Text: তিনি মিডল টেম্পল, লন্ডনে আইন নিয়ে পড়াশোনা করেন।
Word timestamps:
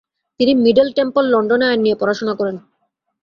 তিনি 0.39 0.53
মিডল 0.63 0.87
টেম্পল, 0.97 1.23
লন্ডনে 1.33 1.65
আইন 1.69 1.79
নিয়ে 1.83 1.99
পড়াশোনা 2.01 2.33
করেন। 2.39 2.55